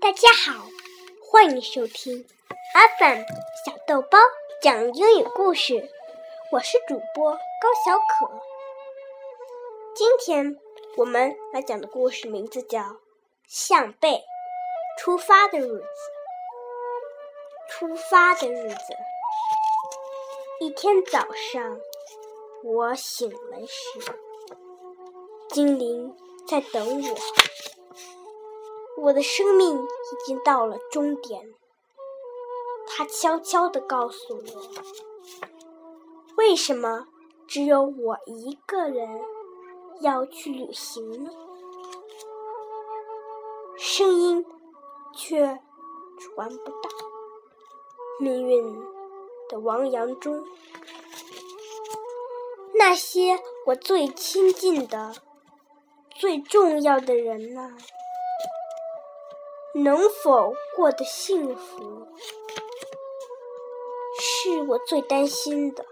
[0.00, 0.66] 大家好，
[1.22, 2.26] 欢迎收听
[2.74, 3.18] 阿凡
[3.64, 4.18] 小豆包
[4.62, 5.90] 讲英语故事，
[6.50, 8.30] 我是主播高小可。
[9.94, 10.58] 今天
[10.96, 12.80] 我们来讲的故事名字叫
[13.46, 14.22] 《向背
[14.98, 15.76] 出发的日子》。
[17.68, 18.96] 出发的日子，
[20.60, 21.80] 一天早上，
[22.62, 24.00] 我醒来时，
[25.50, 26.16] 精灵
[26.48, 27.16] 在等我。
[29.04, 31.54] 我的生命已经到了终点，
[32.86, 34.42] 他悄悄地告诉我
[36.38, 37.06] ：“为什么
[37.46, 39.20] 只有我一个人
[40.00, 41.30] 要去旅行呢？”
[43.76, 44.46] 声音
[45.14, 45.60] 却
[46.18, 46.88] 传不到
[48.18, 48.74] 命运
[49.50, 50.42] 的汪洋中。
[52.76, 55.14] 那些我最亲近的、
[56.16, 57.76] 最重要的人呢？
[59.74, 62.06] 能否过得幸福，
[64.20, 65.84] 是我最担心的。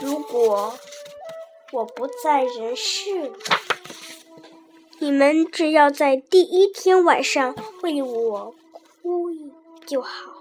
[0.00, 0.72] 如果
[1.72, 3.32] 我不在人世，
[4.98, 8.54] 你们只要在第一天晚上为我
[9.02, 9.30] 哭
[9.86, 10.32] 就好，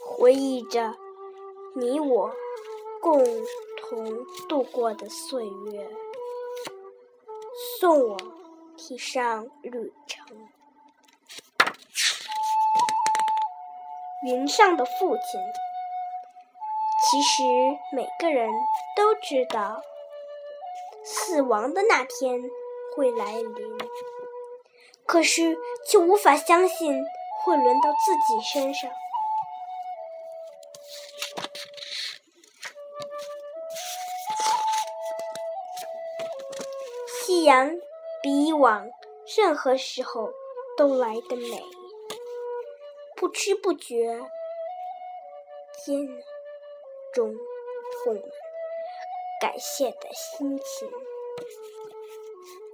[0.00, 0.96] 回忆着
[1.76, 2.41] 你我。
[3.02, 3.20] 共
[3.80, 5.90] 同度过的岁月，
[7.80, 8.16] 送我
[8.76, 10.24] 提上旅程。
[14.24, 15.40] 云上的父亲，
[17.10, 17.42] 其实
[17.92, 18.48] 每个人
[18.96, 19.82] 都知道，
[21.04, 22.40] 死亡的那天
[22.94, 23.78] 会来临，
[25.06, 25.58] 可是
[25.88, 27.04] 却无法相信
[27.42, 28.88] 会轮到自己身上。
[37.32, 37.80] 夕阳
[38.22, 38.90] 比以往
[39.38, 40.30] 任何时候
[40.76, 41.64] 都来得美，
[43.16, 44.20] 不知不觉
[45.82, 46.06] 间
[47.14, 47.34] 中
[48.04, 48.22] 充满
[49.40, 50.90] 感谢的心情，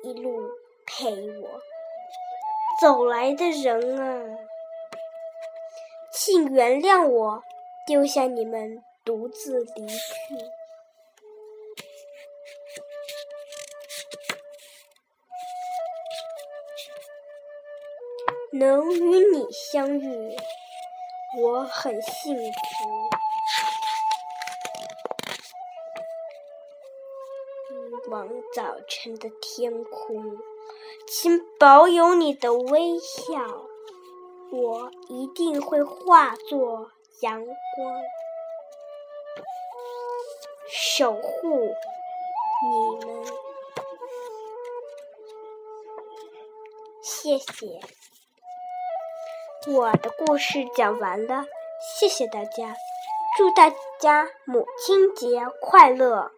[0.02, 0.50] 一路
[0.84, 1.48] 陪我。
[2.82, 4.38] 走来的人啊，
[6.10, 7.44] 请原谅我
[7.86, 9.94] 丢下你们独自离去。
[18.52, 20.36] 能与你相遇，
[21.42, 22.40] 我很幸福。
[28.10, 30.38] 望早晨的天空，
[31.06, 33.66] 请保有你的微笑，
[34.50, 37.54] 我一定会化作阳光，
[40.70, 41.74] 守护
[42.64, 43.26] 你们。
[47.02, 47.80] 谢谢。
[49.66, 51.44] 我的故事讲完了，
[51.98, 52.76] 谢谢大家，
[53.36, 53.70] 祝大
[54.00, 56.30] 家母亲节快乐！